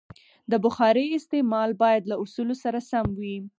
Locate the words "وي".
3.19-3.37